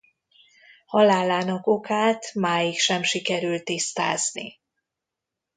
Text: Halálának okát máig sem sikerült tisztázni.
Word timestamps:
Halálának 0.85 1.67
okát 1.67 2.33
máig 2.33 2.79
sem 2.79 3.03
sikerült 3.03 3.63
tisztázni. 3.63 4.59